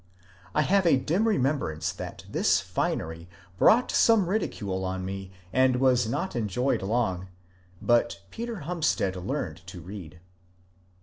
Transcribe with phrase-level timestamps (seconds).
[0.55, 6.07] I have a dim remembrance that this finery brought some ridicule on me and was
[6.09, 7.27] not enjoyed long;
[7.83, 10.19] but Peter Humstead learned to read.